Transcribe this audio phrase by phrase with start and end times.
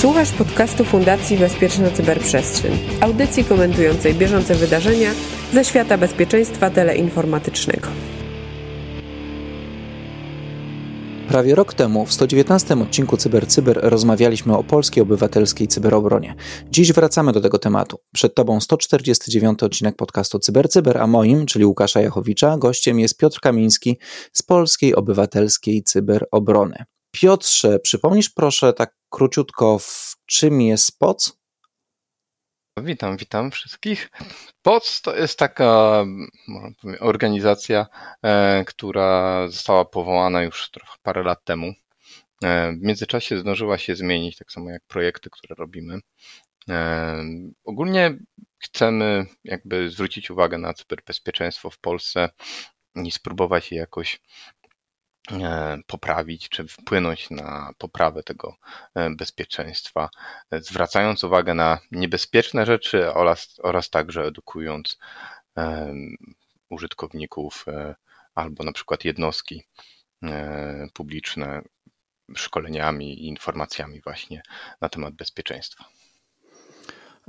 [0.00, 5.10] Słuchasz podcastu Fundacji Bezpieczna Cyberprzestrzeń, audycji komentującej bieżące wydarzenia
[5.52, 7.88] ze świata bezpieczeństwa teleinformatycznego.
[11.28, 16.34] Prawie rok temu, w 119 odcinku CyberCyber, Cyber, rozmawialiśmy o polskiej obywatelskiej cyberobronie.
[16.70, 17.98] Dziś wracamy do tego tematu.
[18.14, 23.40] Przed Tobą 149 odcinek podcastu CyberCyber, Cyber, a moim, czyli Łukasza Jachowicza, gościem jest Piotr
[23.40, 23.98] Kamiński
[24.32, 26.84] z Polskiej Obywatelskiej Cyberobrony.
[27.10, 31.38] Piotrze, przypomnisz proszę tak króciutko, w czym jest POC?
[32.82, 34.10] Witam, witam wszystkich.
[34.62, 36.04] POC to jest taka
[37.00, 37.86] organizacja,
[38.22, 41.72] e, która została powołana już trochę parę lat temu.
[42.44, 45.98] E, w międzyczasie zdążyła się zmienić, tak samo jak projekty, które robimy.
[46.68, 47.24] E,
[47.64, 48.18] ogólnie
[48.58, 52.28] chcemy jakby zwrócić uwagę na cyberbezpieczeństwo w Polsce
[53.04, 54.20] i spróbować je jakoś
[55.86, 58.56] poprawić czy wpłynąć na poprawę tego
[58.94, 60.08] e, bezpieczeństwa,
[60.50, 64.98] e, zwracając uwagę na niebezpieczne rzeczy oraz, oraz także edukując
[66.70, 67.64] użytkowników
[68.34, 69.62] albo na przykład jednostki
[70.92, 71.62] publiczne
[72.34, 74.42] szkoleniami i informacjami właśnie
[74.80, 75.84] na temat bezpieczeństwa.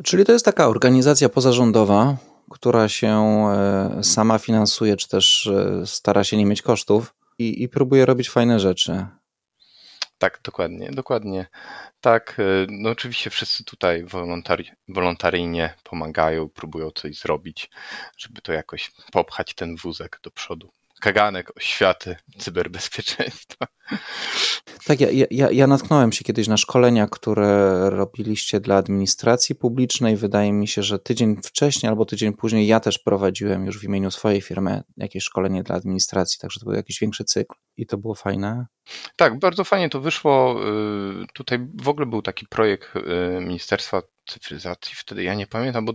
[0.04, 2.18] Czyli to jest taka organizacja pozarządowa,
[2.52, 3.44] która się
[4.02, 5.50] sama finansuje, czy też
[5.86, 9.06] stara się nie mieć kosztów i, i próbuje robić fajne rzeczy.
[10.18, 11.46] Tak, dokładnie, dokładnie.
[12.02, 17.70] Tak, y, no oczywiście wszyscy tutaj wolontari wolontaryjnie pomagają, próbują coś zrobić,
[18.18, 23.68] żeby to jakoś popchać ten wózek do przodu kaganek oświaty cyberbezpieczeństwa.
[24.86, 30.18] Tak, ja, ja, ja natknąłem się kiedyś na szkolenia, które robiliście dla administracji publicznej.
[30.18, 34.12] Wydaje mi się, że tydzień wcześniej albo tydzień później ja też prowadziłem już w imieniu
[34.12, 38.16] swojej firmy jakieś szkolenie dla administracji, także to był jakiś większy cykl i to było
[38.16, 38.66] fajne.
[39.16, 40.62] Tak, bardzo fajnie to wyszło.
[41.24, 43.02] Y, tutaj w ogóle był taki projekt y,
[43.42, 44.96] Ministerstwa Cyfryzacji.
[44.96, 45.94] Wtedy ja nie pamiętam, bo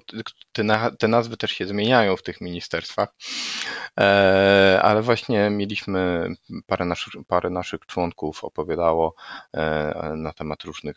[0.53, 3.09] te, te nazwy też się zmieniają w tych ministerstwach.
[4.01, 6.29] E, ale właśnie mieliśmy
[6.67, 9.15] parę naszych, parę naszych członków opowiadało
[9.53, 10.97] e, na temat różnych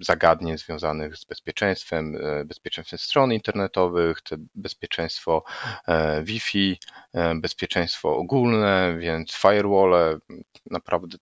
[0.00, 4.18] zagadnień związanych z bezpieczeństwem, e, bezpieczeństwem stron internetowych,
[4.54, 5.44] bezpieczeństwo
[6.22, 6.78] Wi-Fi,
[7.34, 10.20] bezpieczeństwo ogólne, więc firewall,
[10.70, 11.18] naprawdę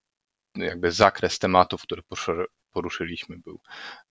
[0.56, 2.02] jakby zakres tematów, które
[2.72, 3.60] poruszyliśmy, był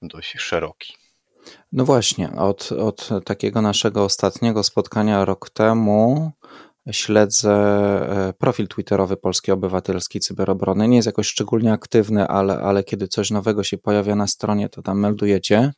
[0.02, 0.94] dość szeroki.
[1.72, 6.32] No właśnie, od, od takiego naszego ostatniego spotkania rok temu
[6.92, 10.88] śledzę e, profil twitterowy Polskiej Obywatelskiej Cyberobrony.
[10.88, 14.82] Nie jest jakoś szczególnie aktywny, ale, ale kiedy coś nowego się pojawia na stronie, to
[14.82, 15.72] tam meldujecie.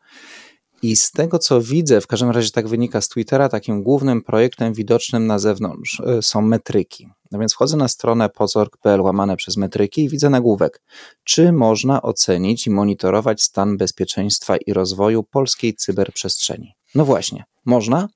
[0.83, 4.73] I z tego co widzę, w każdym razie tak wynika z Twittera, takim głównym projektem
[4.73, 7.07] widocznym na zewnątrz e, są metryki.
[7.31, 10.81] No więc wchodzę na stronę pozorg.pl łamane przez metryki i widzę nagłówek.
[11.23, 16.73] Czy można ocenić i monitorować stan bezpieczeństwa i rozwoju polskiej cyberprzestrzeni?
[16.95, 18.07] No właśnie, można?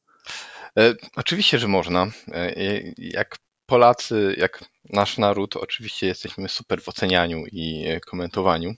[0.80, 2.08] E, oczywiście, że można.
[2.32, 2.54] E,
[2.98, 8.74] jak Polacy, jak nasz naród, oczywiście jesteśmy super w ocenianiu i komentowaniu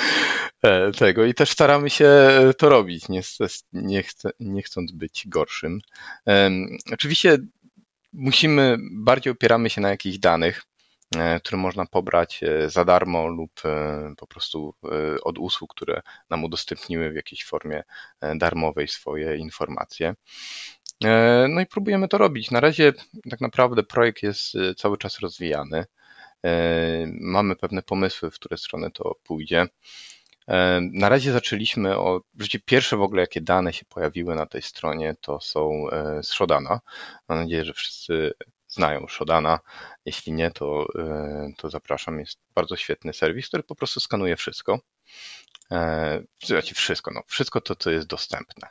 [0.62, 2.10] e, tego i też staramy się
[2.58, 3.22] to robić, nie,
[3.72, 4.04] nie,
[4.40, 5.80] nie chcąc być gorszym.
[6.92, 7.38] Oczywiście
[8.12, 10.62] musimy, bardziej opieramy się na jakichś danych,
[11.42, 13.60] które można pobrać za darmo lub
[14.16, 14.74] po prostu
[15.22, 17.82] od usług, które nam udostępniły w jakiejś formie
[18.36, 20.14] darmowej swoje informacje.
[21.04, 22.50] E, no i próbujemy to robić.
[22.50, 22.92] Na razie
[23.30, 25.84] tak naprawdę projekt jest e, cały czas rozwijany.
[26.44, 26.52] E,
[27.20, 29.66] mamy pewne pomysły, w które strony to pójdzie.
[30.92, 35.14] Na razie zaczęliśmy o, życie pierwsze w ogóle jakie dane się pojawiły na tej stronie
[35.20, 35.86] to są
[36.22, 36.80] z Shodana.
[37.28, 38.32] Mam nadzieję, że wszyscy
[38.68, 39.58] znają Shodana.
[40.04, 40.86] Jeśli nie, to,
[41.56, 42.18] to zapraszam.
[42.18, 44.80] Jest bardzo świetny serwis, który po prostu skanuje wszystko.
[46.44, 48.68] Znaczy wszystko, no wszystko to, co jest dostępne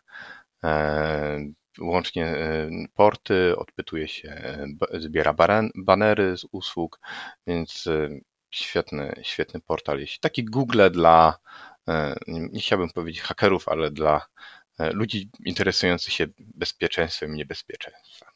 [1.80, 4.68] łącznie e, porty, odpytuje się, e,
[5.00, 5.34] zbiera
[5.76, 7.00] banery z usług,
[7.48, 8.10] więc e,
[8.52, 10.06] świetny, świetny portal.
[10.22, 11.38] Taki Google dla,
[12.28, 14.26] nie chciałbym powiedzieć hakerów, ale dla
[14.80, 18.31] ludzi interesujących się bezpieczeństwem i niebezpieczeństwem.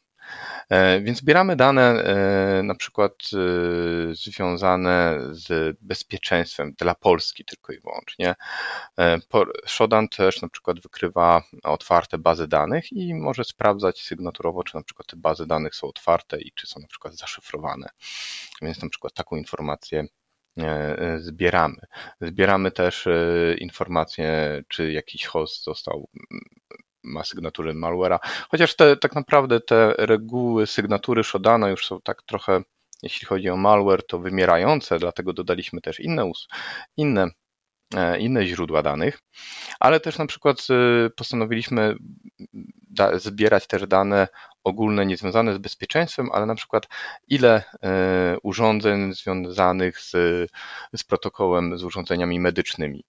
[0.70, 7.80] E, więc zbieramy dane e, na przykład e, związane z bezpieczeństwem dla Polski tylko i
[7.80, 8.34] wyłącznie.
[9.66, 15.06] Shodan też na przykład wykrywa otwarte bazy danych i może sprawdzać sygnaturowo, czy na przykład
[15.06, 17.88] te bazy danych są otwarte i czy są na przykład zaszyfrowane.
[18.62, 20.06] Więc na przykład taką informację
[21.18, 21.76] zbieramy.
[22.20, 23.08] Zbieramy też
[23.58, 26.08] informacje, czy jakiś host został
[27.06, 28.18] ma sygnatury malware'a.
[28.48, 32.62] Chociaż te, tak naprawdę te reguły sygnatury Shodana już są tak trochę,
[33.02, 36.30] jeśli chodzi o malware, to wymierające, dlatego dodaliśmy też inne,
[36.96, 37.30] inne
[38.18, 39.18] inne źródła danych,
[39.80, 40.66] ale też na przykład
[41.16, 41.96] postanowiliśmy
[43.14, 44.28] zbierać też dane
[44.64, 46.88] ogólne niezwiązane z bezpieczeństwem, ale na przykład
[47.28, 47.62] ile
[48.42, 50.10] urządzeń związanych z,
[50.96, 53.04] z protokołem, z urządzeniami medycznymi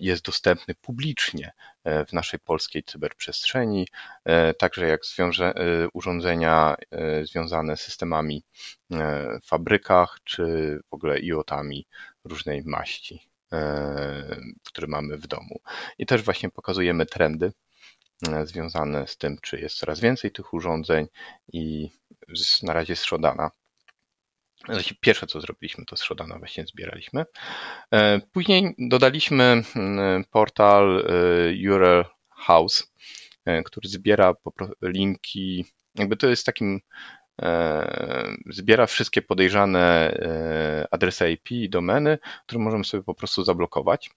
[0.00, 1.52] jest dostępny publicznie
[1.84, 3.88] e, w naszej polskiej cyberprzestrzeni,
[4.24, 6.76] e, także jak zwiąże, e, urządzenia
[7.22, 8.44] związane z systemami
[9.42, 10.44] w fabrykach, czy
[10.90, 11.86] w ogóle IoT-ami
[12.24, 13.28] różnej maści,
[14.64, 15.60] które mamy w domu.
[15.98, 17.52] I też właśnie pokazujemy trendy
[18.44, 21.06] związane z tym, czy jest coraz więcej tych urządzeń
[21.52, 21.90] i
[22.62, 23.50] na razie z Shodana
[25.00, 27.24] pierwsze, co zrobiliśmy, to z Shodana właśnie zbieraliśmy.
[27.94, 32.92] E, później dodaliśmy mm, portal e, URL House,
[33.44, 34.34] e, który zbiera
[34.82, 35.64] linki,
[35.94, 36.80] jakby to jest takim,
[38.50, 40.14] zbiera wszystkie podejrzane
[40.90, 44.10] adresy IP i domeny, które możemy sobie po prostu zablokować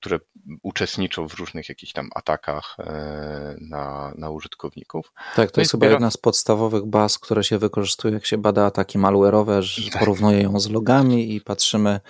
[0.00, 0.20] które
[0.62, 5.12] uczestniczą w różnych jakichś tam atakach e, na, na użytkowników.
[5.36, 8.64] Tak, to no jest chyba jedna z podstawowych baz, które się wykorzystuje, jak się bada
[8.64, 10.00] ataki malware'owe, że tak.
[10.00, 12.00] porównuje ją z logami i patrzymy,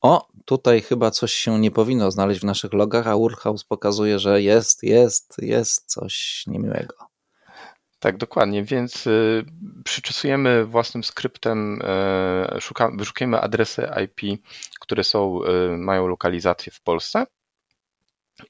[0.00, 4.42] o, tutaj chyba coś się nie powinno znaleźć w naszych logach, a Urhouse pokazuje, że
[4.42, 7.07] jest, jest, jest coś niemiłego.
[8.00, 9.44] Tak, dokładnie, więc y,
[9.84, 11.82] przyczesujemy własnym skryptem,
[12.56, 14.40] y, szuka, wyszukujemy adresy IP,
[14.80, 17.26] które są, y, mają lokalizację w Polsce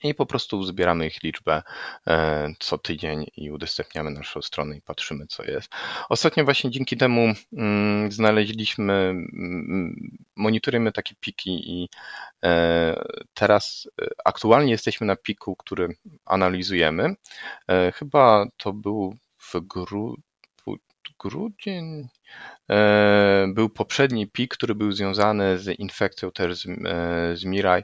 [0.02, 1.62] i po prostu zbieramy ich liczbę
[2.06, 5.72] e, co tydzień i udostępniamy naszą stronę i patrzymy, co jest.
[6.08, 11.88] Ostatnio właśnie dzięki temu mm, znaleźliśmy, mm, monitorujemy takie piki i
[12.44, 13.04] e,
[13.34, 15.88] teraz e, aktualnie jesteśmy na piku, który
[16.26, 17.14] analizujemy.
[17.94, 19.16] Chyba to był
[21.18, 22.08] grudzień
[22.70, 27.82] e, był poprzedni pik, który był związany z infekcją też z, e, z Mirai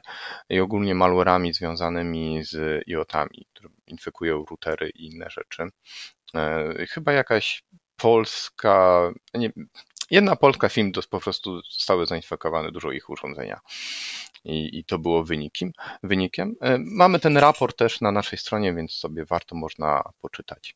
[0.49, 5.63] i ogólnie malwarami związanymi z IoT-ami, które infekują routery i inne rzeczy.
[6.35, 7.63] E, chyba jakaś
[7.95, 9.51] polska, nie,
[10.11, 13.59] jedna polska film to po prostu zostały zainfekowane dużo ich urządzenia
[14.45, 15.71] i, i to było wynikiem,
[16.03, 16.55] wynikiem.
[16.61, 20.75] E, mamy ten raport też na naszej stronie, więc sobie warto można poczytać.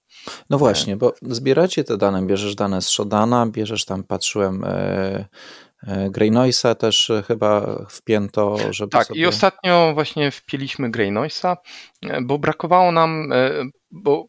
[0.50, 5.25] No właśnie, bo zbieracie te dane, bierzesz dane z Shodana, bierzesz tam, patrzyłem, e,
[5.88, 8.92] e, Grey Noisa też chyba wpięto, żeby.
[8.92, 9.19] Tak, sobie...
[9.19, 11.57] i ostatnio właśnie wpieliśmy Grey Noisa,
[12.21, 13.33] bo brakowało nam,
[13.92, 14.25] bo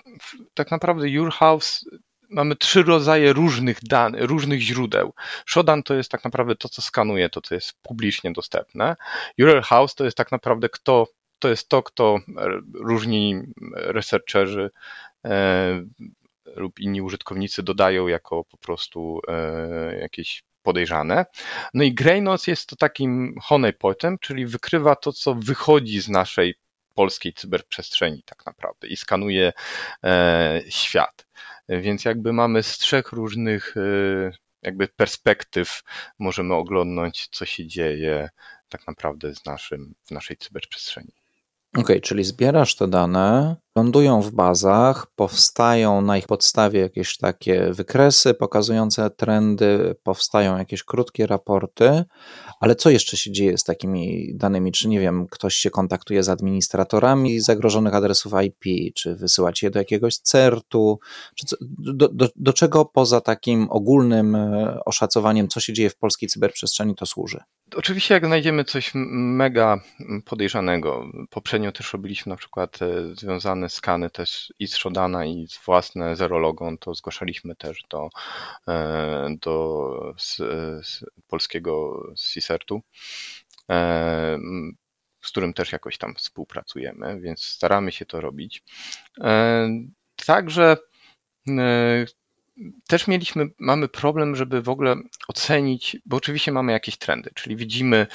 [0.54, 1.84] tak naprawdę Your House
[2.30, 5.14] mamy trzy rodzaje różnych danych, różnych źródeł.
[5.46, 8.96] Shodan to jest tak naprawdę to, co skanuje, to, co jest publicznie dostępne.
[9.38, 11.06] URL House to jest tak naprawdę kto,
[11.38, 12.18] to jest to, kto
[12.74, 13.42] różni
[13.72, 14.70] researcherzy
[15.24, 15.82] e,
[16.56, 21.26] lub inni użytkownicy dodają jako po prostu e, jakieś podejrzane.
[21.74, 26.54] No i Greynotes jest to takim honeypotem, czyli wykrywa to, co wychodzi z naszej
[26.94, 29.52] polskiej cyberprzestrzeni tak naprawdę i skanuje
[30.04, 31.26] e, świat.
[31.70, 33.80] Więc jakby mamy z trzech różnych e,
[34.62, 35.82] jakby perspektyw
[36.18, 38.28] możemy oglądnąć, co się dzieje
[38.68, 41.12] tak naprawdę z naszym, w naszej cyberprzestrzeni.
[41.76, 48.34] OK, czyli zbierasz te dane, lądują w bazach, powstają na ich podstawie jakieś takie wykresy
[48.34, 52.04] pokazujące trendy, powstają jakieś krótkie raporty,
[52.60, 54.72] ale co jeszcze się dzieje z takimi danymi?
[54.72, 59.78] Czy nie wiem, ktoś się kontaktuje z administratorami zagrożonych adresów IP, czy wysyłać je do
[59.78, 60.98] jakiegoś CERT-u?
[61.34, 66.28] Czy do, do, do czego poza takim ogólnym e, oszacowaniem, co się dzieje w polskiej
[66.28, 67.38] cyberprzestrzeni, to służy?
[67.76, 69.80] Oczywiście, jak znajdziemy coś mega
[70.24, 75.64] podejrzanego, poprzednio też robiliśmy na przykład e, związane skany też i z Shodana, i z
[75.64, 78.08] własne Zerologon, to zgłaszaliśmy też do,
[78.68, 80.36] e, do z,
[80.86, 82.82] z polskiego CSERT-u
[83.70, 84.38] e,
[85.22, 88.62] z którym też jakoś tam współpracujemy, więc staramy się to robić.
[90.26, 90.76] Także
[92.88, 94.96] też mieliśmy, mamy problem, żeby w ogóle
[95.28, 98.06] ocenić, bo oczywiście mamy jakieś trendy, czyli widzimy,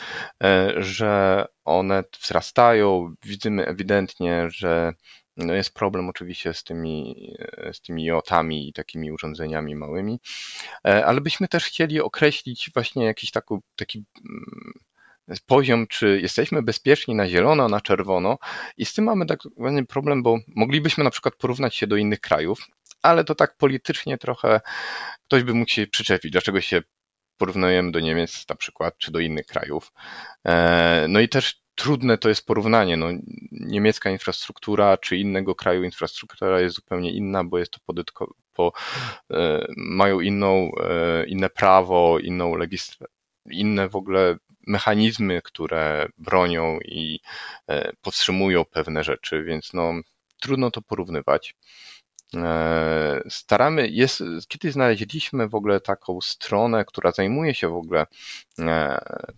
[0.43, 4.93] e, że one wzrastają, widzimy ewidentnie, że
[5.37, 10.19] no jest problem oczywiście z tymi, e, z tymi IoT-ami i takimi urządzeniami małymi,
[10.87, 14.73] e, ale byśmy też chcieli określić właśnie jakiś taki, taki mm,
[15.45, 18.37] poziom, czy jesteśmy bezpieczni na zielono, na czerwono.
[18.77, 19.39] I z tym mamy tak
[19.89, 22.67] problem, bo moglibyśmy na przykład porównać się do innych krajów,
[23.01, 24.61] ale to tak politycznie trochę
[25.25, 26.81] ktoś by mógł się przyczepić, dlaczego się
[27.37, 29.91] porównujemy do Niemiec na przykład, czy do innych krajów.
[30.47, 32.97] E, no i też trudne to jest porównanie.
[32.97, 33.07] No,
[33.51, 38.73] niemiecka infrastruktura czy innego kraju infrastruktura jest zupełnie inna, bo jest to podytko, po,
[39.31, 43.07] e, mają inną, e, inne prawo, inną legislację,
[43.49, 47.19] inne w ogóle mechanizmy, które bronią i
[48.01, 49.93] powstrzymują pewne rzeczy, więc no,
[50.41, 51.55] trudno to porównywać.
[53.29, 58.05] Staramy, jest, kiedy znaleźliśmy w ogóle taką stronę, która zajmuje się w ogóle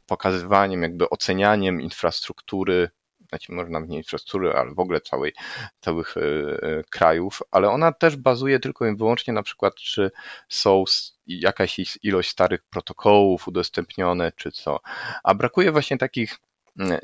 [0.06, 2.89] pokazywaniem, jakby ocenianiem infrastruktury
[3.29, 5.34] znaczy może nawet nie infrastruktury, ale w ogóle całej,
[5.79, 10.12] całych e, e, krajów, ale ona też bazuje tylko i wyłącznie na przykład, czy
[10.50, 10.84] są
[11.27, 14.79] jakaś ilość starych protokołów udostępnione, czy co.
[15.24, 16.38] A brakuje właśnie takich,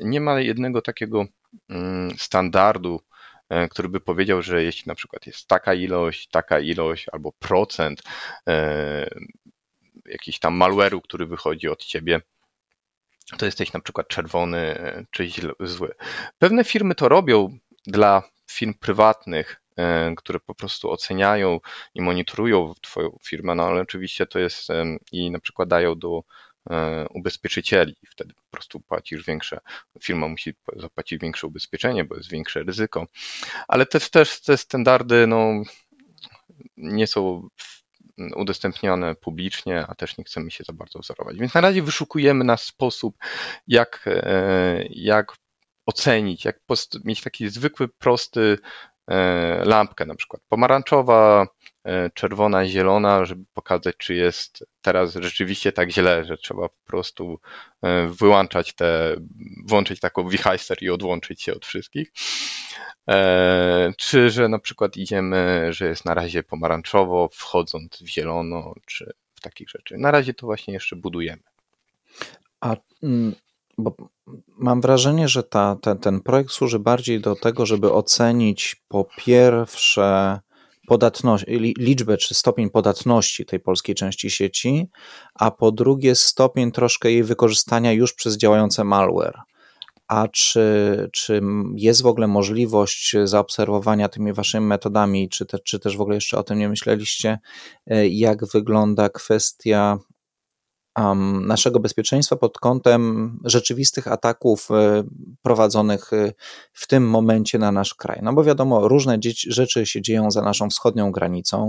[0.00, 1.24] nie ma jednego takiego
[1.68, 3.13] mm, standardu, e,
[3.70, 8.02] który by powiedział, że jeśli na przykład jest taka ilość, taka ilość albo procent
[10.06, 12.20] jakiś tam malware'u, który wychodzi od ciebie,
[13.38, 15.30] to jesteś na przykład czerwony e, czy
[15.60, 15.94] zły.
[16.38, 21.60] Pewne firmy to robią dla firm prywatnych, e, które po prostu oceniają
[21.94, 24.68] i monitorują Twoją firmę, no ale oczywiście to jest
[25.12, 26.22] i na przykład dają do
[26.70, 27.96] e, ubezpieczycieli.
[28.10, 29.60] Wtedy po prostu płacisz większe,
[30.02, 33.06] firma musi zapłacić większe ubezpieczenie, bo jest większe ryzyko.
[33.68, 35.62] Ale też, też te standardy no,
[36.76, 37.48] nie są
[38.36, 41.38] udostępnione publicznie, a też nie chcemy się za bardzo wzorować.
[41.38, 43.16] Więc na razie wyszukujemy nasz sposób,
[43.66, 45.32] jak, e, jak
[45.86, 46.60] ocenić, jak
[47.04, 48.58] mieć taki zwykły, prosty
[49.06, 51.46] e, lampkę, na przykład pomarańczowa,
[52.14, 57.40] czerwona, zielona, żeby pokazać, czy jest teraz rzeczywiście tak źle, że trzeba po prostu
[58.08, 59.16] wyłączać te,
[59.66, 62.12] włączyć taką wichajster i odłączyć się od wszystkich.
[63.08, 69.12] E, czy że na przykład idziemy, że jest na razie pomarańczowo, wchodząc w zielono, czy
[69.34, 69.98] w takich rzeczy.
[69.98, 71.42] Na razie to właśnie jeszcze budujemy.
[72.60, 73.34] A mm,
[73.78, 73.96] bo
[74.48, 80.40] mam wrażenie, że ta, ten, ten projekt służy bardziej do tego, żeby ocenić po pierwsze
[80.86, 81.44] podatność,
[81.78, 84.88] liczbę czy stopień podatności tej polskiej części sieci,
[85.34, 89.38] a po drugie stopień troszkę jej wykorzystania już przez działające malware.
[90.08, 91.40] A czy, czy
[91.76, 96.38] jest w ogóle możliwość zaobserwowania tymi waszymi metodami, czy, te, czy też w ogóle jeszcze
[96.38, 97.38] o tym nie myśleliście,
[97.86, 99.98] e, jak wygląda kwestia
[101.40, 105.04] naszego bezpieczeństwa pod kątem rzeczywistych ataków e,
[105.42, 106.32] prowadzonych e,
[106.72, 108.20] w tym momencie na nasz kraj.
[108.22, 111.68] No bo wiadomo, różne rzeczy się dzieją za naszą wschodnią granicą.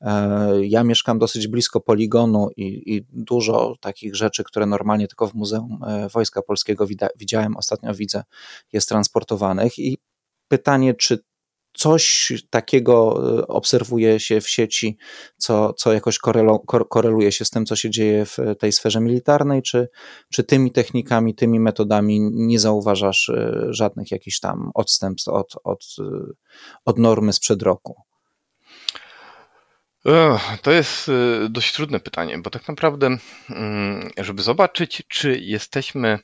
[0.00, 5.34] E, ja mieszkam dosyć blisko poligonu i, i dużo takich rzeczy, które normalnie tylko w
[5.34, 5.80] Muzeum
[6.12, 6.86] Wojska Polskiego
[7.16, 8.22] widziałem, ostatnio widzę,
[8.72, 9.98] jest transportowanych i
[10.48, 11.18] pytanie, czy
[11.72, 14.98] coś takiego e, obserwuje się w sieci,
[15.36, 16.18] co, co jakoś
[16.88, 19.88] koreluje się z tym, co się dzieje w tej sferze militarnej, czy,
[20.32, 26.04] czy tymi technikami, tymi metodami nie zauważasz e, żadnych jakichś tam odstępstw od, od, e,
[26.84, 28.02] od normy sprzed roku?
[30.62, 31.10] To jest
[31.48, 33.16] dość trudne pytanie, bo tak naprawdę,
[33.50, 36.18] mm, żeby zobaczyć, czy jesteśmy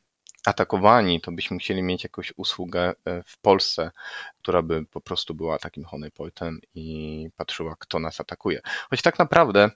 [0.46, 3.90] atakowani, to byśmy musieli mieć jakąś usługę e, w Polsce,
[4.38, 8.60] która by po prostu była takim honeypointem i patrzyła, kto nas atakuje.
[8.90, 9.70] Choć tak naprawdę,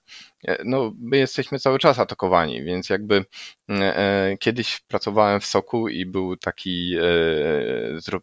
[0.45, 3.25] e, no, my jesteśmy cały czas atakowani, więc jakby
[3.69, 6.97] e, kiedyś pracowałem w Soku i był taki,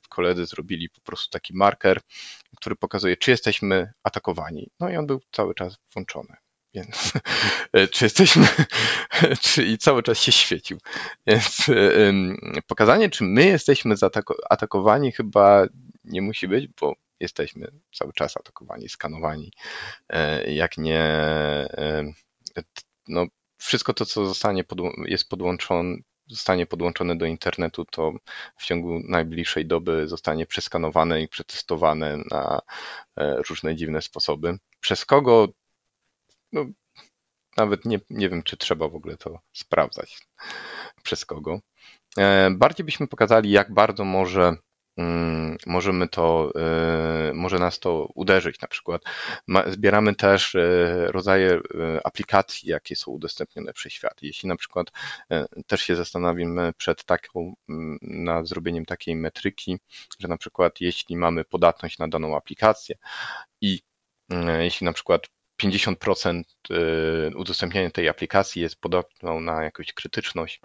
[0.10, 2.02] koledzy zrobili po prostu taki marker,
[2.58, 4.70] który pokazuje, czy jesteśmy atakowani.
[4.80, 6.47] No i on był cały czas włączony.
[6.78, 7.14] Więc
[7.74, 8.48] e, czy jesteśmy,
[9.42, 10.78] czy i cały czas się świecił.
[11.28, 12.14] Więc e,
[12.68, 13.96] pokazanie, czy my jesteśmy
[14.50, 15.66] atakowani, chyba
[16.04, 19.52] nie musi być, bo jesteśmy cały czas atakowani, skanowani.
[20.10, 21.04] E, jak nie,
[23.08, 23.26] no,
[23.58, 24.64] wszystko to, co zostanie
[25.06, 28.14] jest podłączone, zostanie podłączone do internetu, to
[28.58, 32.62] w ciągu najbliższej doby zostanie przeskanowane i przetestowane na
[33.50, 34.58] różne dziwne sposoby.
[34.80, 35.48] Przez kogo
[36.52, 36.66] no,
[37.58, 40.28] nawet nie, nie wiem, czy trzeba w ogóle to sprawdzać
[41.04, 41.60] przez kogo.
[42.18, 44.56] E, bardziej byśmy pokazali, jak bardzo może
[44.98, 48.62] mm, możemy to, e, może nas to uderzyć.
[48.62, 49.02] Na przykład
[49.68, 51.60] zbieramy też e, rodzaje
[52.04, 54.18] aplikacji, jakie są udostępnione przez świat.
[54.22, 54.92] Jeśli na przykład
[55.68, 59.80] też się zastanowimy przed taką, mm, nad zrobieniem takiej metryki,
[60.20, 62.96] że na przykład jeśli mamy podatność na daną aplikację
[63.62, 63.82] i
[64.60, 65.22] jeśli na przykład
[65.64, 70.62] 50% y, udostępniania tej aplikacji jest podatną na jakąś krytyczność,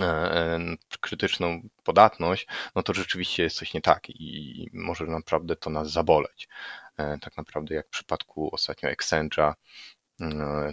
[0.00, 0.58] e, e,
[1.00, 6.48] krytyczną podatność, no to rzeczywiście jest coś nie tak i może naprawdę to nas zaboleć.
[6.96, 9.52] E, tak naprawdę jak w przypadku ostatnio Exchange'a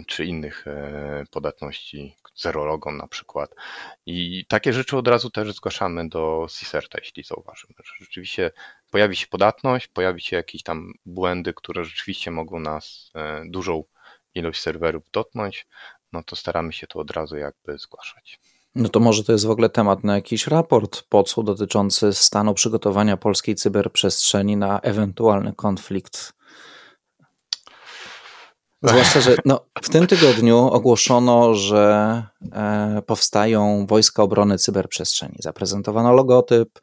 [0.06, 0.64] czy innych
[1.30, 3.54] podatności, zerologon na przykład.
[4.06, 8.50] I takie rzeczy od razu też zgłaszamy do CISERTA, jeśli zauważymy, że rzeczywiście
[8.90, 13.84] pojawi się podatność, pojawi się jakieś tam błędy, które rzeczywiście mogą nas e, dużą
[14.34, 15.66] ilość serwerów dotknąć,
[16.12, 18.40] no to staramy się to od razu jakby zgłaszać.
[18.74, 23.16] No to może to jest w ogóle temat na jakiś raport POC-u dotyczący stanu przygotowania
[23.16, 26.35] polskiej cyberprzestrzeni na ewentualny konflikt.
[28.82, 35.36] Zwłaszcza, że no, w tym tygodniu ogłoszono, że e, powstają Wojska Obrony Cyberprzestrzeni.
[35.38, 36.80] Zaprezentowano logotyp.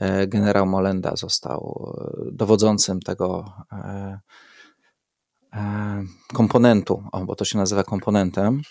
[0.00, 4.18] E, generał Molenda został e, dowodzącym tego e,
[5.52, 6.02] e,
[6.34, 8.62] komponentu, o, bo to się nazywa komponentem.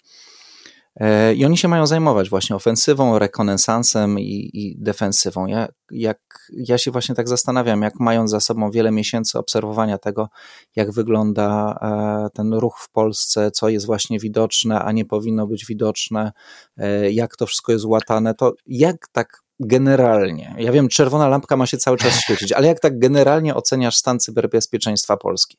[0.96, 5.46] E, I oni się mają zajmować właśnie ofensywą, rekonesansem i, i defensywą.
[5.46, 6.20] Ja, jak,
[6.54, 10.30] ja się właśnie tak zastanawiam, jak mając za sobą wiele miesięcy obserwowania tego,
[10.76, 15.66] jak wygląda e, ten ruch w Polsce, co jest właśnie widoczne, a nie powinno być
[15.66, 16.32] widoczne,
[16.78, 21.66] e, jak to wszystko jest łatane, to jak tak generalnie, ja wiem, czerwona lampka ma
[21.66, 25.58] się cały czas świecić, ale jak tak generalnie oceniasz stan cyberbezpieczeństwa Polski?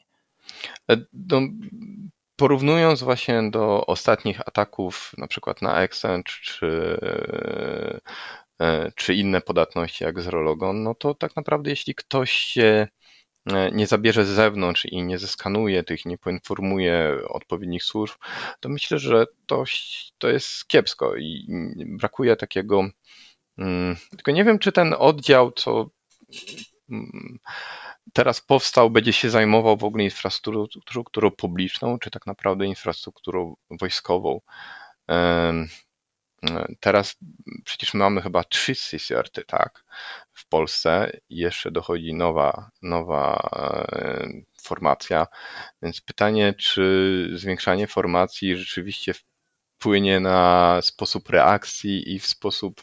[0.88, 1.40] No,
[2.36, 6.98] porównując właśnie do ostatnich ataków, na przykład na Exchange czy,
[8.60, 12.88] e, czy inne podatności jak Zrologon, no to tak naprawdę jeśli ktoś się
[13.52, 18.14] e, nie zabierze z zewnątrz i nie zeskanuje tych, nie poinformuje odpowiednich służb,
[18.60, 19.64] to myślę, że to,
[20.18, 21.46] to jest kiepsko i
[21.98, 22.88] brakuje takiego.
[23.58, 25.90] Mm, tylko nie wiem, czy ten oddział, co
[26.90, 27.38] mm,
[28.14, 34.40] teraz powstał, będzie się zajmował w ogóle infrastrukturą publiczną, czy tak naprawdę infrastrukturą wojskową.
[36.80, 37.16] Teraz
[37.64, 39.84] przecież mamy chyba trzy CCRT, tak,
[40.32, 43.50] w Polsce jeszcze dochodzi nowa, nowa
[44.62, 45.26] formacja,
[45.82, 49.14] więc pytanie, czy zwiększanie formacji rzeczywiście
[49.78, 52.82] wpłynie na sposób reakcji i w sposób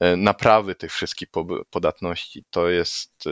[0.00, 1.28] e, naprawy tych wszystkich
[1.70, 2.44] podatności.
[2.50, 3.24] To jest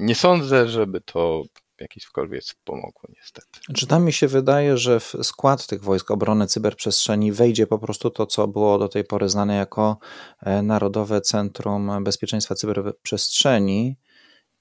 [0.00, 1.42] nie sądzę, żeby to
[1.76, 3.60] w jakikolwiek pomogło, niestety.
[3.74, 8.10] Czy tam mi się wydaje, że w skład tych wojsk obrony cyberprzestrzeni wejdzie po prostu
[8.10, 9.98] to, co było do tej pory znane jako
[10.40, 13.96] e, Narodowe Centrum Bezpieczeństwa Cyberprzestrzeni.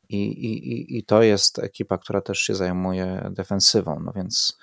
[0.10, 4.00] I, i, I to jest ekipa, która też się zajmuje defensywą.
[4.06, 4.58] No więc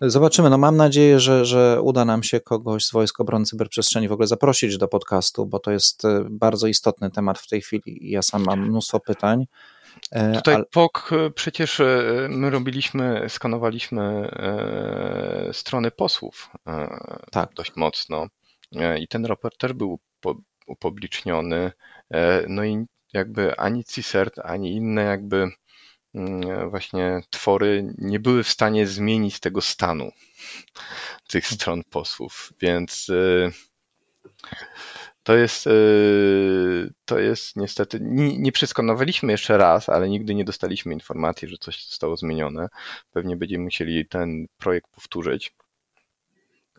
[0.00, 0.50] Zobaczymy.
[0.50, 4.26] No mam nadzieję, że, że uda nam się kogoś z Wojsk Obrony Cyberprzestrzeni w ogóle
[4.26, 8.10] zaprosić do podcastu, bo to jest e, bardzo istotny temat w tej chwili.
[8.10, 9.46] Ja sam mam mnóstwo pytań.
[10.10, 10.64] E, Tutaj ale...
[10.64, 14.30] POK e, przecież e, my robiliśmy, skanowaliśmy
[15.52, 16.50] strony posłów
[17.32, 17.54] tak.
[17.54, 18.26] dość mocno
[18.98, 20.00] i ten raport też był
[20.66, 21.72] upubliczniony.
[22.48, 25.48] No i jakby ani CISERT, ani inne jakby
[26.14, 30.10] mm, właśnie twory nie były w stanie zmienić tego stanu
[31.30, 33.10] tych stron posłów, więc
[35.26, 38.52] to jest, y, to jest niestety, nie, nie
[39.32, 42.68] jeszcze raz, ale nigdy nie dostaliśmy informacji, że coś zostało zmienione.
[43.12, 45.54] Pewnie będziemy musieli ten projekt powtórzyć.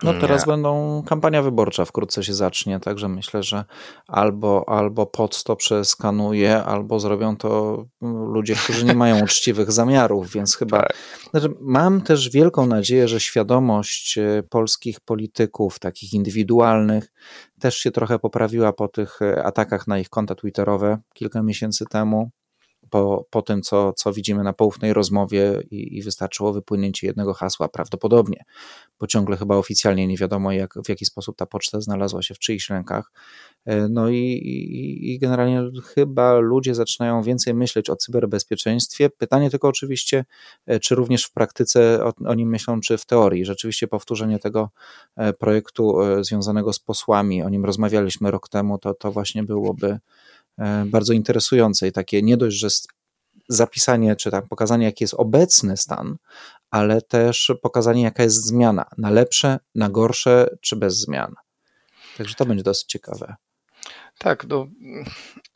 [0.04, 0.52] No teraz nie.
[0.52, 3.66] będą, kampania wyborcza wkrótce się zacznie, także myślę, że
[4.08, 10.56] albo, albo pod to przeskanuje, albo zrobią to ludzie, którzy nie mają uczciwych zamiarów, więc
[10.56, 10.94] chyba tak.
[11.32, 17.14] znaczy, mam też wielką nadzieję, że świadomość e, polskich polityków, takich indywidualnych,
[17.60, 22.32] też się trochę poprawiła po tych e, atakach na ich konta twitterowe kilka miesięcy temu
[22.90, 27.68] po, po tym, co, co widzimy na poufnej rozmowie i, i wystarczyło wypłynięcie jednego hasła
[27.68, 28.44] prawdopodobnie,
[29.00, 32.40] bo ciągle chyba oficjalnie nie wiadomo, jak, w jaki sposób ta poczta znalazła się w
[32.40, 33.12] czyichś rękach.
[33.66, 35.64] E, no i, i, i generalnie
[35.96, 39.10] chyba ludzie zaczynają więcej myśleć o cyberbezpieczeństwie.
[39.10, 40.26] Pytanie tylko oczywiście,
[40.66, 43.46] e, czy również w praktyce o, o nim myślą, czy w teorii.
[43.46, 44.70] Rzeczywiście powtórzenie tego
[45.16, 50.00] e, projektu związanego z posłami, o nim rozmawialiśmy rok temu, to, to właśnie byłoby
[50.86, 52.68] bardzo interesujące i takie nie dość, że
[53.50, 56.18] zapisanie czy tam pokazanie, jaki jest obecny stan,
[56.72, 61.36] ale też pokazanie, jaka jest zmiana na lepsze, na gorsze czy bez zmian.
[62.18, 63.36] Także to będzie dosyć ciekawe.
[64.18, 64.68] Tak, no,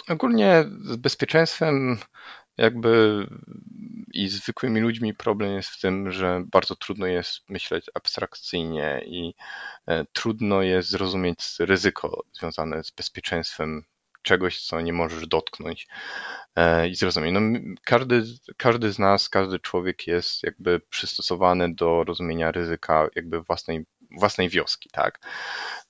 [0.09, 1.97] ogólnie z bezpieczeństwem
[2.57, 3.27] jakby
[4.13, 9.33] i zwykłymi ludźmi problem jest w tym, że bardzo trudno jest myśleć abstrakcyjnie i
[9.87, 13.83] e, trudno jest zrozumieć ryzyko związane z bezpieczeństwem
[14.21, 15.87] czegoś, co nie możesz dotknąć
[16.55, 17.33] e, i zrozumieć.
[17.33, 17.41] No,
[17.83, 18.23] każdy,
[18.57, 23.85] każdy z nas, każdy człowiek jest jakby przystosowany do rozumienia ryzyka jakby własnej,
[24.19, 25.19] własnej wioski, tak?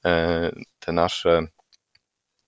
[0.05, 1.47] E, te nasze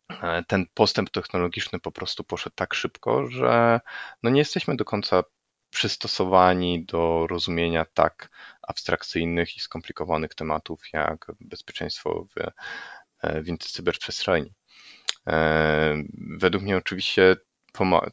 [0.09, 3.79] e, ten postęp technologiczny po prostu poszedł tak szybko, że
[4.23, 5.23] no nie jesteśmy do końca
[5.69, 8.29] przystosowani do rozumienia tak
[8.67, 12.51] abstrakcyjnych i skomplikowanych tematów jak bezpieczeństwo w,
[13.23, 14.53] w cyberprzestrzeni.
[15.27, 16.03] E,
[16.37, 17.35] według mnie oczywiście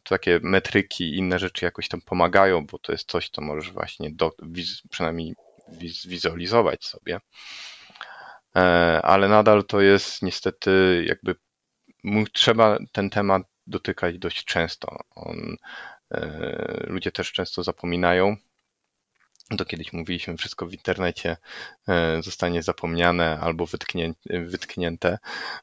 [0.03, 4.11] takie metryki i inne rzeczy jakoś tam pomagają, bo to jest coś, co możesz właśnie
[4.11, 4.31] do,
[4.89, 5.35] przynajmniej
[6.05, 7.19] wizualizować sobie.
[9.03, 11.35] ale nadal to jest niestety jakby
[12.33, 14.97] trzeba ten temat dotykać dość często.
[15.15, 15.55] On,
[16.87, 18.35] ludzie też często zapominają,
[19.57, 21.37] to kiedyś mówiliśmy, wszystko w internecie
[21.87, 25.17] e, zostanie zapomniane albo wytknięte, wytknięte.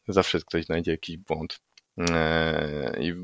[0.09, 1.61] Zawsze ktoś znajdzie jakiś błąd.
[2.11, 3.15] E, I,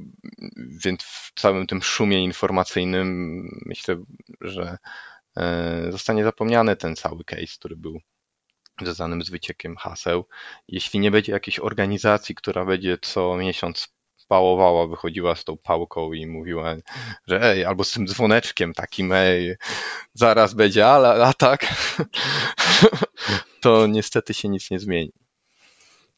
[0.84, 3.96] więc w całym tym szumie informacyjnym myślę,
[4.40, 4.78] że
[5.36, 8.00] e, zostanie zapomniany ten cały case, który był
[8.82, 10.24] związanym z wyciekiem haseł.
[10.68, 13.94] Jeśli nie będzie jakiejś organizacji, która będzie co miesiąc
[14.28, 16.76] pałowała, wychodziła z tą pałką i mówiła,
[17.26, 19.56] że ej, albo z tym dzwoneczkiem takim, ej,
[20.14, 21.66] zaraz będzie atak,
[23.60, 25.12] to niestety się nic nie zmieni.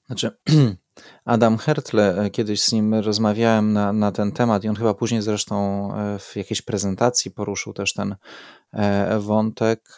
[0.06, 0.30] Znaczy,
[1.24, 5.22] Adam Hertle, e, kiedyś z nim rozmawiałem na, na ten temat i on chyba później
[5.22, 8.16] zresztą e, w jakiejś prezentacji poruszył też ten
[8.72, 9.96] e, wątek.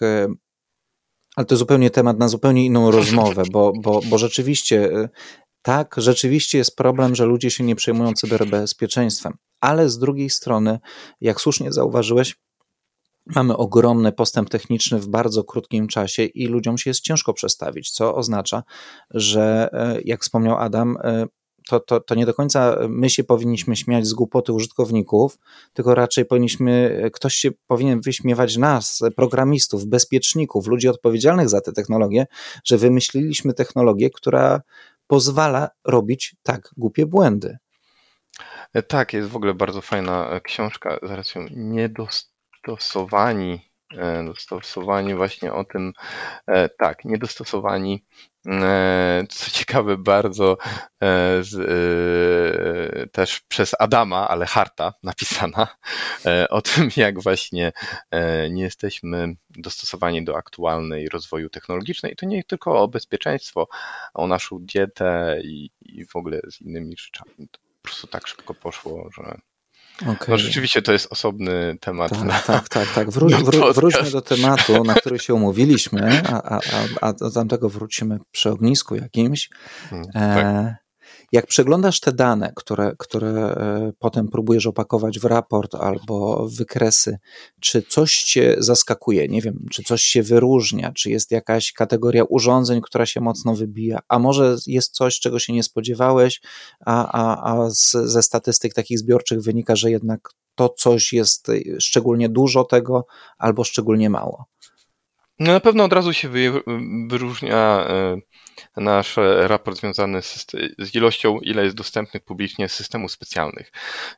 [1.37, 4.91] Ale to zupełnie temat na zupełnie inną rozmowę, bo, bo, bo rzeczywiście
[5.63, 10.79] tak, rzeczywiście jest problem, że ludzie się nie przejmują cyberbezpieczeństwem, ale z drugiej strony,
[11.21, 12.37] jak słusznie zauważyłeś,
[13.27, 18.15] mamy ogromny postęp techniczny w bardzo krótkim czasie i ludziom się jest ciężko przestawić, co
[18.15, 18.63] oznacza,
[19.11, 21.27] że e, jak wspomniał Adam, e,
[21.69, 25.39] to, to, to nie do końca my się powinniśmy śmiać z głupoty użytkowników,
[25.73, 32.27] tylko raczej powinniśmy, ktoś się powinien wyśmiewać nas, programistów, bezpieczników, ludzi odpowiedzialnych za te technologie,
[32.65, 34.63] że wymyśliliśmy technologię, która
[35.09, 37.59] pozwala robić tak głupie błędy.
[38.75, 45.53] E, tak, jest w ogóle bardzo fajna e, książka, zaraz ją niedostosowani, e, dostosowani właśnie
[45.53, 45.93] o tym,
[46.79, 48.05] tak, niedostosowani
[49.29, 50.57] co ciekawe, bardzo
[51.01, 55.69] e, z, e, też przez Adama, ale Harta napisana,
[56.51, 57.73] o tym, jak właśnie
[58.51, 62.17] nie jesteśmy dostosowani do aktualnej rozwoju technologicznej.
[62.17, 63.69] To nie tylko o bezpieczeństwo,
[64.15, 67.49] o naszą dietę i, i w ogóle z innymi rzeczami.
[67.51, 69.39] To po prostu tak szybko poszło, że
[70.03, 70.29] Okay.
[70.29, 72.11] No rzeczywiście to jest osobny temat.
[72.11, 73.11] Tak, na, tak, tak, tak.
[73.15, 77.69] Wró wró wróćmy do tematu, na który się umówiliśmy, a, a, a, a do tamtego
[77.69, 79.49] wrócimy przy ognisku jakimś.
[79.91, 80.45] Hmm, tak.
[80.45, 80.77] E,
[81.33, 87.19] jak przeglądasz te dane, które, które e, potem próbujesz opakować w raport albo w wykresy,
[87.61, 89.29] czy coś cię zaskakuje?
[89.29, 93.99] Nie wiem, czy coś się wyróżnia, czy jest jakaś kategoria urządzeń, która się mocno wybija,
[94.09, 96.41] a może jest coś, czego się nie spodziewałeś,
[96.87, 101.55] a, a, a z, ze statystyk takich zbiorczych wynika, że jednak to coś jest e,
[101.81, 103.07] szczególnie dużo tego
[103.39, 104.45] albo szczególnie mało.
[105.39, 106.31] No na pewno od razu się
[107.09, 108.17] wyróżnia e,
[108.77, 110.47] nasz raport związany z,
[110.79, 113.73] z, ilością, ile jest dostępnych publicznie systemów specjalnych.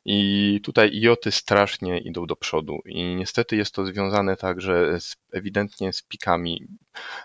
[0.05, 5.93] I tutaj IOTy strasznie idą do przodu i niestety jest to związane także z, ewidentnie
[5.93, 6.67] z pikami.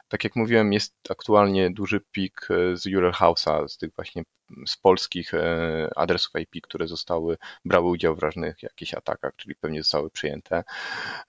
[0.09, 4.23] Tak jak mówiłem, jest aktualnie duży pik e, z Euler House'a, z tych właśnie
[4.67, 9.83] z polskich e, adresów IP, które zostały, brały udział w różnych jakichś atakach, czyli pewnie
[9.83, 10.65] zostały przyjęte.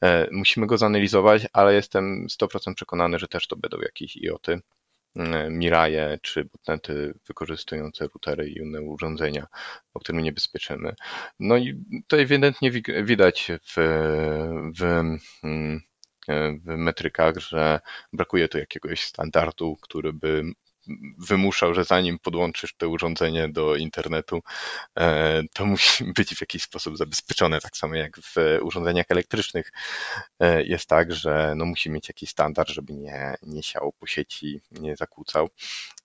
[0.02, 4.60] E, musimy go zanalizować, ale jestem 100% przekonany, że też to będą jakieś IOTy.
[5.50, 9.48] Miraje czy botnety wykorzystujące routery i inne urządzenia,
[9.94, 10.96] o których nie bezpieczymy.
[11.40, 12.72] No i to ewidentnie
[13.04, 13.74] widać w,
[14.80, 14.84] w,
[15.44, 15.82] mm,
[16.66, 17.80] w metrykach, że
[18.14, 20.44] brakuje tu jakiegoś standardu, który by
[21.18, 24.42] wymuszał, że zanim podłączysz to urządzenie do internetu,
[24.98, 27.62] e, to musi być w jakiś sposób zabezpieczone.
[27.62, 29.72] Tak samo jak w urządzeniach elektrycznych
[30.40, 34.62] e, jest tak, że no musi mieć jakiś standard, żeby nie, nie siał po sieci,
[34.72, 35.50] nie zakłócał.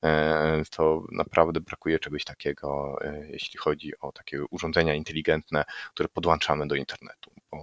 [0.05, 5.64] E, to naprawdę brakuje czegoś takiego, jeśli chodzi o takie urządzenia inteligentne,
[5.95, 7.59] które podłączamy do internetu, bo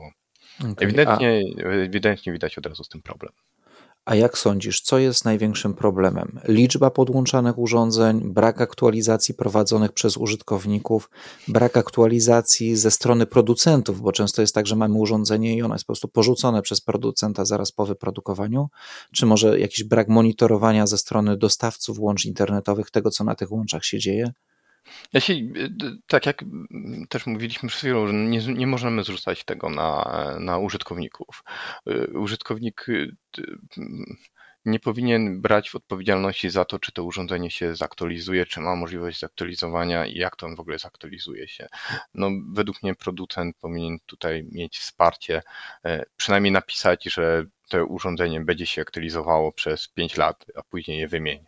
[0.59, 0.73] okay.
[0.77, 3.33] ewidentnie, ewidentnie widać od razu z tym problem.
[4.09, 6.39] A jak sądzisz, co jest największym problemem?
[6.47, 11.09] Liczba podłączanych urządzeń, brak aktualizacji prowadzonych przez użytkowników,
[11.47, 15.85] brak aktualizacji ze strony producentów, bo często jest tak, że mamy urządzenie i ono jest
[15.85, 18.69] po prostu porzucone przez producenta zaraz po wyprodukowaniu,
[19.11, 23.85] czy może jakiś brak monitorowania ze strony dostawców łącz internetowych tego, co na tych łączach
[23.85, 24.33] się dzieje?
[25.13, 25.53] Jeśli,
[26.07, 26.45] tak jak
[27.09, 31.43] też mówiliśmy przed chwilą, że nie, nie możemy zrzucać tego na, na użytkowników.
[32.13, 32.85] Użytkownik
[34.65, 40.05] nie powinien brać odpowiedzialności za to, czy to urządzenie się zaktualizuje, czy ma możliwość zaktualizowania
[40.05, 41.67] i jak to on w ogóle zaktualizuje się.
[42.13, 45.41] No, według mnie producent powinien tutaj mieć wsparcie,
[45.85, 51.07] e, przynajmniej napisać, że to urządzenie będzie się aktualizowało przez 5 lat, a później je
[51.07, 51.45] wymieni.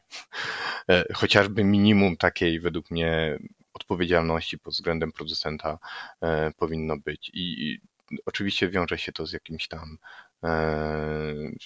[0.90, 3.40] E, chociażby minimum takiej według mnie
[3.74, 5.80] odpowiedzialności pod względem producenta
[6.22, 7.32] e, powinno być.
[7.34, 7.80] I
[8.26, 9.98] oczywiście wiąże się to z jakimś tam
[10.44, 10.50] e,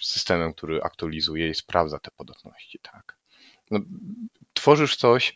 [0.01, 3.17] systemem, który aktualizuje i sprawdza te podatności, tak.
[3.71, 3.79] no,
[4.53, 5.35] tworzysz coś,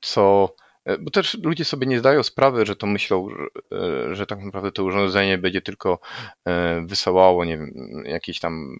[0.00, 0.54] co
[1.00, 4.84] bo też ludzie sobie nie zdają sprawy, że to myślą, że, że tak naprawdę to
[4.84, 5.98] urządzenie będzie tylko
[6.86, 8.76] wysyłało, nie wiem, jakieś tam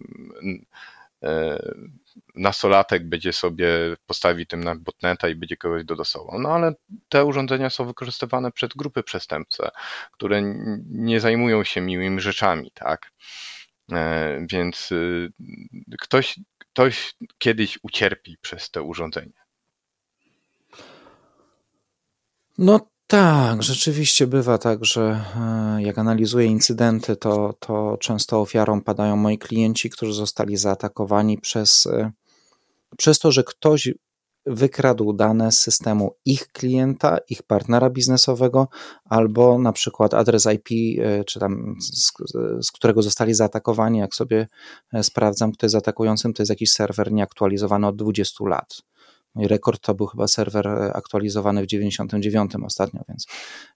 [2.35, 3.67] nastolatek będzie sobie
[4.05, 6.39] postawi tym na botneta i będzie kogoś dodosował.
[6.39, 6.73] No ale
[7.09, 9.69] te urządzenia są wykorzystywane przez grupy przestępcze,
[10.11, 10.41] które
[10.85, 13.11] nie zajmują się miłymi rzeczami, tak?
[13.91, 15.31] E, więc y,
[15.99, 19.40] ktoś, ktoś kiedyś ucierpi przez te urządzenia.
[22.57, 29.15] No tak, rzeczywiście bywa tak, że e, jak analizuję incydenty, to, to często ofiarą padają
[29.15, 32.11] moi klienci, którzy zostali zaatakowani przez, e,
[32.97, 33.89] przez to, że ktoś
[34.45, 38.67] wykradł dane z systemu ich klienta, ich partnera biznesowego,
[39.05, 42.11] albo na przykład adres IP, e, czy tam z,
[42.65, 43.99] z, którego zostali zaatakowani.
[43.99, 44.47] Jak sobie
[45.01, 48.81] sprawdzam, kto jest atakującym, to jest jakiś serwer nieaktualizowany od 20 lat.
[49.35, 53.27] Mój rekord to był chyba serwer e, aktualizowany w 99 ostatnio, więc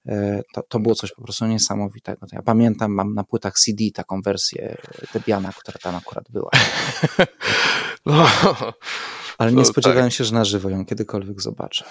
[0.05, 2.27] e, to, to było coś po prostu niesamowitego.
[2.31, 4.77] Ja pamiętam, mam na płytach CD taką wersję
[5.13, 6.51] Debiana, która tam akurat była.
[8.05, 8.27] No,
[9.37, 10.13] Ale nie spodziewałem tak.
[10.13, 11.85] się, że na żywo ją kiedykolwiek zobaczę.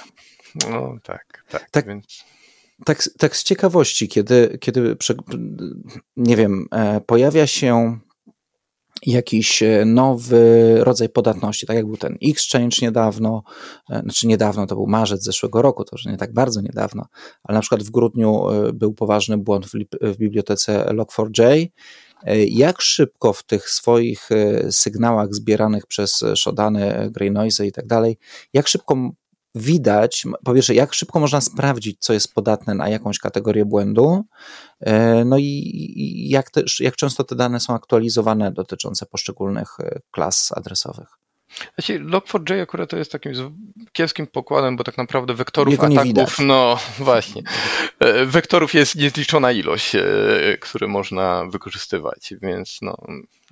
[0.70, 1.70] No tak, tak.
[1.70, 2.24] tak więc...
[2.85, 4.96] Tak, tak z ciekawości, kiedy, kiedy
[6.16, 7.98] nie wiem, e, pojawia się
[9.02, 13.42] jakiś e, nowy rodzaj podatności, tak jak był ten Exchange niedawno,
[13.90, 17.07] e, znaczy niedawno, to był marzec zeszłego roku, to już nie tak bardzo niedawno,
[17.42, 19.66] ale na przykład w grudniu e, był poważny błąd
[20.02, 21.66] w, bibliotece Log4j.
[22.48, 24.28] Jak szybko w tych swoich
[24.70, 28.16] sygnałach zbieranych przez Shodany, Grey Noise i tak dalej,
[28.52, 29.11] jak szybko
[29.55, 34.25] widać, po pierwsze, jak szybko można sprawdzić, co jest podatne na jakąś kategorię błędu,
[34.81, 40.53] e, no i jak, też, jak często te dane są aktualizowane dotyczące poszczególnych e, klas
[40.57, 41.09] adresowych.
[41.75, 43.33] Znaczy, Log4j akurat to jest takim
[43.93, 46.38] kiepskim pokładem, bo tak naprawdę wektorów ataków, widać.
[46.38, 47.43] no właśnie,
[48.01, 49.93] e, wektorów jest niezliczona ilość,
[50.61, 52.97] które można wykorzystywać, więc no.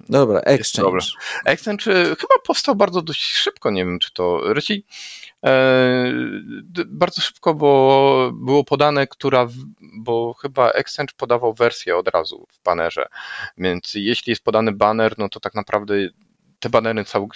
[0.09, 1.07] Dobra, Exchange.
[1.45, 4.85] Exchange chyba powstał bardzo dość szybko, nie wiem czy to, raczej
[6.87, 9.49] bardzo szybko było, było podane, która,
[9.99, 13.07] bo chyba Exchange podawał wersję od razu w banerze,
[13.59, 15.95] więc jeśli jest podany baner, no to tak naprawdę
[16.63, 17.27] te banery cały,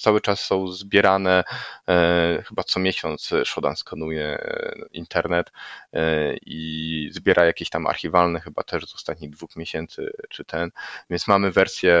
[0.00, 1.44] cały czas są zbierane,
[1.88, 5.52] e, chyba co miesiąc Shodan skanuje e, internet
[5.92, 10.70] e, i zbiera jakieś tam archiwalne, chyba też z ostatnich dwóch miesięcy czy ten,
[11.10, 11.96] więc mamy wersję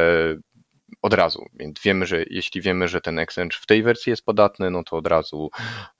[1.02, 1.46] od razu.
[1.54, 4.96] Więc wiemy, że jeśli wiemy, że ten Exchange w tej wersji jest podatny, no to
[4.96, 5.50] od razu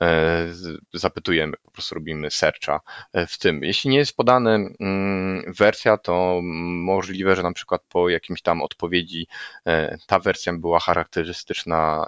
[0.02, 0.46] e,
[0.94, 2.80] zapytujemy, po prostu robimy searcha
[3.12, 3.64] e, w tym.
[3.64, 9.26] Jeśli nie jest podana mm, wersja, to możliwe, że na przykład po jakimś tam odpowiedzi
[9.66, 12.04] e, ta wersja była charakterystyczna,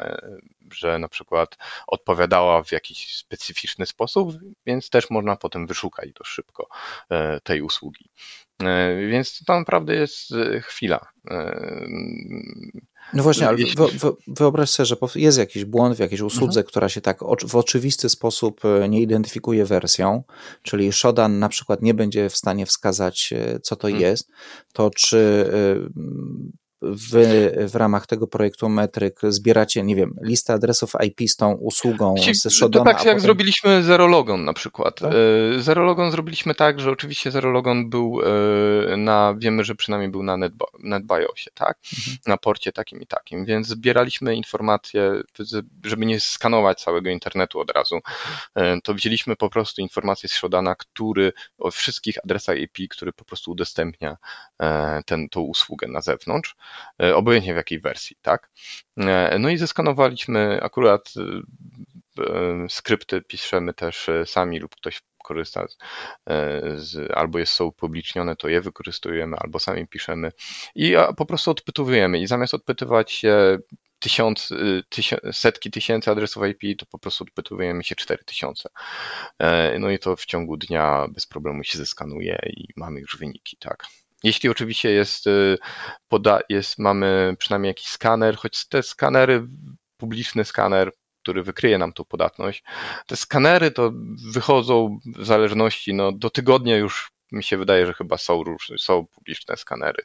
[0.72, 4.32] że na przykład odpowiadała w jakiś specyficzny sposób,
[4.66, 6.68] więc też można potem wyszukać dość szybko
[7.44, 8.10] tej usługi.
[8.62, 11.06] E, więc to naprawdę jest e, chwila.
[11.30, 11.86] E,
[13.14, 13.58] no właśnie, ale
[14.26, 16.66] wyobraź sobie, że jest jakiś błąd w jakiejś usłudze, mhm.
[16.66, 20.22] która się tak w oczywisty sposób nie identyfikuje wersją,
[20.62, 24.02] czyli Shodan na przykład nie będzie w stanie wskazać, co to mhm.
[24.02, 24.30] jest,
[24.72, 25.50] to czy
[26.82, 32.14] wy w ramach tego projektu Metryk zbieracie, nie wiem, listę adresów IP z tą usługą
[32.32, 33.20] z Shodona, To tak jak potem...
[33.20, 35.00] zrobiliśmy Zerologon na przykład.
[35.00, 35.12] Tak?
[35.12, 38.20] E, Zerologon zrobiliśmy tak, że oczywiście Zerologon był
[38.92, 40.36] e, na, wiemy, że przynajmniej był na
[40.78, 41.78] NetBIOSie, tak?
[41.98, 42.16] Mhm.
[42.26, 45.22] Na porcie takim i takim, więc zbieraliśmy informacje,
[45.84, 48.00] żeby nie skanować całego internetu od razu,
[48.54, 53.24] e, to wzięliśmy po prostu informacje z Shodana, który o wszystkich adresach IP, który po
[53.24, 54.16] prostu udostępnia
[55.06, 56.56] ten, tą usługę na zewnątrz.
[57.02, 58.50] E, obojętnie w jakiej wersji, tak?
[58.96, 61.12] E, no i zeskanowaliśmy akurat
[62.18, 65.66] e, skrypty piszemy też sami lub ktoś korzysta
[66.76, 70.32] z, albo jest, są upublicznione, to je wykorzystujemy, albo sami piszemy
[70.74, 73.58] i po prostu odpytujemy i zamiast odpytywać się
[73.98, 74.48] tysiąc,
[75.32, 78.68] setki tysięcy adresów IP, to po prostu odpytujemy się 4000.
[79.78, 83.86] No i to w ciągu dnia bez problemu się zeskanuje i mamy już wyniki, tak.
[84.22, 85.58] Jeśli oczywiście jest, y,
[86.08, 89.46] poda, jest, mamy przynajmniej jakiś skaner, choć te skanery,
[89.96, 92.64] publiczny skaner, który wykryje nam tą podatność,
[93.06, 93.92] te skanery to
[94.32, 99.06] wychodzą w zależności, no do tygodnia już mi się wydaje, że chyba są różne, są
[99.06, 100.02] publiczne skanery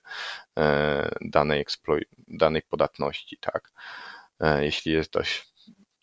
[0.59, 3.71] e, danej, exploit, danej podatności, tak.
[4.39, 5.56] E, jeśli jest dość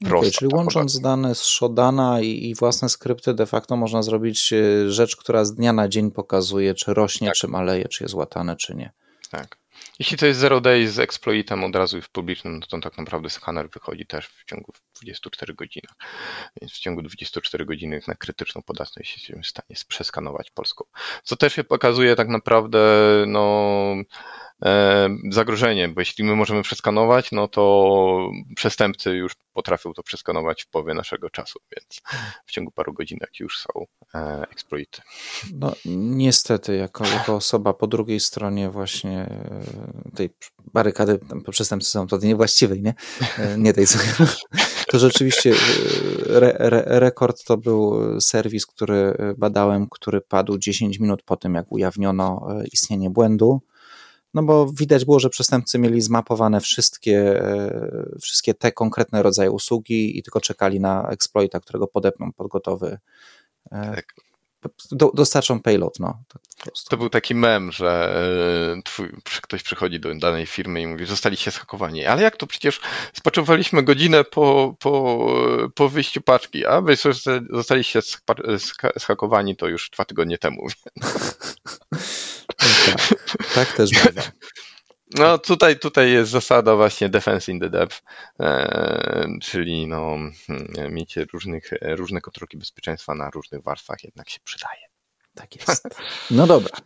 [0.06, 4.90] Okay, czyli łącząc dane z Shodana i, i, własne skrypty, de facto można zrobić e,
[4.90, 7.36] rzecz, która z dnia na dzień pokazuje, czy rośnie, tak.
[7.36, 8.92] czy maleje, czy jest łatane, czy nie.
[9.30, 9.58] Tak.
[9.98, 13.30] Jeśli to jest zero day z exploitem od razu w publicznym, no to tak naprawdę
[13.30, 15.82] skaner wychodzi też w ciągu 24 godzin.
[16.60, 20.84] Więc w ciągu 24 godziny na krytyczną podatność jesteśmy w stanie przeskanować polską.
[21.24, 22.80] Co też się pokazuje tak naprawdę,
[23.26, 23.94] no
[25.30, 30.94] zagrożenie, bo jeśli my możemy przeskanować, no to przestępcy już potrafią to przeskanować w połowie
[30.94, 32.02] naszego czasu, więc
[32.46, 35.02] w ciągu paru godzinek już są e, exploity.
[35.54, 40.30] No niestety, jako, jako osoba po drugiej stronie właśnie e, tej
[40.72, 41.18] barykady,
[41.50, 42.94] przestępcy są tutaj niewłaściwej, nie?
[43.58, 43.86] Nie tej,
[44.90, 45.52] to rzeczywiście
[46.26, 51.72] re, re, rekord to był serwis, który badałem, który padł 10 minut po tym, jak
[51.72, 53.60] ujawniono istnienie błędu
[54.34, 60.18] no bo widać było, że przestępcy mieli zmapowane wszystkie, e, wszystkie te konkretne rodzaje usługi
[60.18, 62.98] i tylko czekali na exploita, którego podepną pod gotowy.
[63.72, 64.14] E, tak.
[64.90, 66.18] Do, dostarczą payload, no.
[66.28, 66.42] Tak
[66.88, 68.16] to był taki mem, że
[68.78, 69.08] e, twój,
[69.42, 72.06] ktoś przychodzi do danej firmy i mówi, zostaliście schakowani.
[72.06, 72.80] Ale jak to przecież
[73.12, 75.26] spaczowaliśmy godzinę po, po,
[75.74, 76.96] po wyjściu paczki, a wy
[77.50, 78.00] zostaliście
[78.98, 80.66] schakowani to już dwa tygodnie temu.
[82.56, 83.23] tak,
[83.54, 84.22] tak też bywa.
[85.18, 88.02] No tutaj, tutaj jest zasada właśnie defense in the depth,
[88.40, 94.83] e, czyli no, hmm, miecie różnych, różne kontrolki bezpieczeństwa na różnych warstwach jednak się przydaje.
[95.34, 95.88] Tak jest.
[96.30, 96.76] No dobra,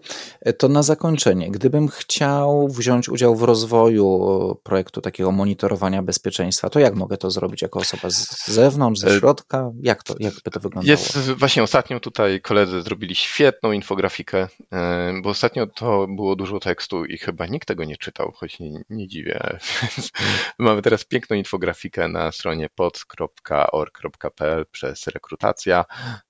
[0.59, 6.95] to na zakończenie, gdybym chciał wziąć udział w rozwoju projektu takiego monitorowania bezpieczeństwa, to jak
[6.95, 9.71] mogę to zrobić jako osoba z zewnątrz, ze e, środka?
[9.83, 10.91] Jak to, jakby to wyglądało?
[10.91, 17.05] Jest właśnie ostatnio tutaj koledzy zrobili świetną infografikę, e, bo ostatnio to było dużo tekstu
[17.05, 19.59] i chyba nikt tego nie czytał, choć nie, nie dziwię.
[20.59, 25.85] Mamy teraz piękną infografikę na stronie pod.org.pl przez rekrutacja.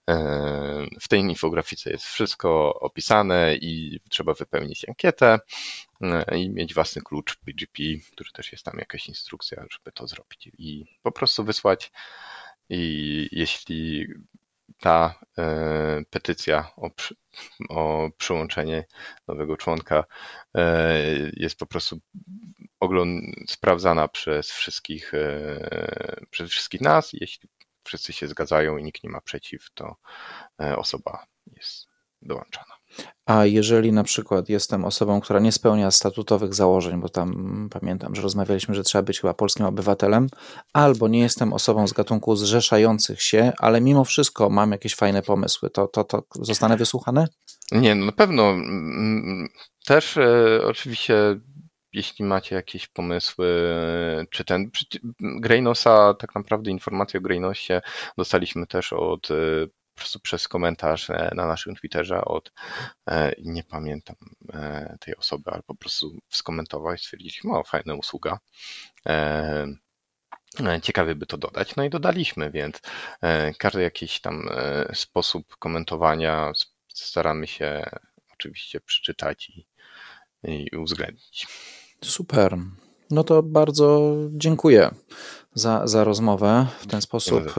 [0.09, 5.39] E, w tej infografice jest wszystko opisane i trzeba wypełnić ankietę
[6.03, 10.51] e, i mieć własny klucz PGP, który też jest tam jakaś instrukcja, żeby to zrobić
[10.59, 11.93] i po prostu wysłać.
[12.69, 14.07] I jeśli
[14.81, 17.15] ta e, petycja o, przy,
[17.69, 18.85] o przyłączenie
[19.29, 20.05] nowego członka
[21.33, 22.01] jest po prostu
[22.81, 25.13] ogląd, sprawdzana przez wszystkich,
[26.31, 27.13] przez wszystkich nas.
[27.13, 27.49] Jeśli
[27.89, 29.97] wszyscy się zgadzają i nikt nie ma przeciw, to
[30.61, 31.89] e, osoba jest
[32.23, 32.75] dołączana.
[33.27, 38.23] A jeżeli na przykład jestem osobą, która nie spełnia statutowych założeń, bo tam pamiętam, że
[38.23, 40.27] rozmawialiśmy, że trzeba być chyba polskim obywatelem,
[40.73, 45.71] albo nie jestem osobą z gatunku zrzeszających się, ale mimo wszystko mam jakieś fajne pomysły,
[45.71, 47.27] to, to, to zostanę wysłuchany?
[47.73, 48.55] Nie, no na pewno.
[49.87, 51.41] Też e, oczywiście
[51.99, 53.75] jeśli macie jakieś pomysły,
[54.31, 54.71] czy ten
[55.21, 57.81] Greynosa, tak naprawdę informacje o Greynosie
[58.17, 59.29] dostaliśmy też od
[59.99, 62.53] po prostu przez komentarz e, na naszym Twitterze od,
[63.11, 64.17] e, nie pamiętam
[64.53, 68.39] e, tej osoby, ale po prostu skomentował i stwierdziliśmy, o fajna usługa.
[70.83, 71.77] Ciekawie by to dodać.
[71.77, 72.81] No i dodaliśmy, więc
[73.59, 74.49] każdy jakiś tam
[74.93, 76.53] sposób komentowania
[76.95, 77.85] staramy się
[78.33, 79.67] oczywiście przeczytać i,
[80.45, 81.47] i uwzględnić.
[82.05, 82.59] Super.
[83.11, 84.91] No to bardzo dziękuję
[85.55, 86.67] za, za rozmowę.
[86.81, 87.55] W ten sposób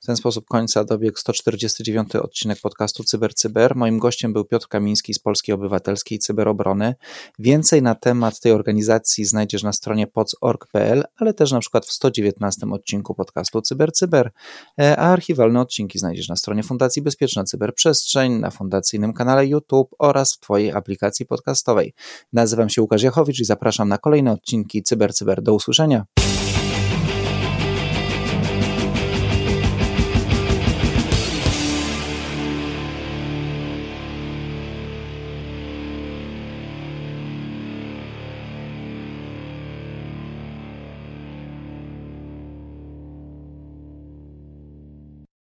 [0.00, 3.34] w ten sposób końca dobiegł 149 odcinek podcastu CyberCyber.
[3.34, 3.76] Cyber.
[3.76, 6.94] Moim gościem był Piotr Kamiński z Polskiej Obywatelskiej Cyberobrony.
[7.38, 12.66] Więcej na temat tej organizacji znajdziesz na stronie poc.org.pl, ale też na przykład w 119
[12.70, 14.30] odcinku podcastu CyberCyber.
[14.76, 14.96] Cyber.
[14.98, 20.40] A archiwalne odcinki znajdziesz na stronie Fundacji Bezpieczna Cyberprzestrzeń, na fundacyjnym kanale YouTube oraz w
[20.40, 21.94] Twojej aplikacji podcastowej.
[22.32, 25.14] Nazywam się Łukasz Jachowicz i zapraszam na kolejne odcinki CyberCyber.
[25.14, 25.42] Cyber.
[25.42, 26.04] Do usłyszenia.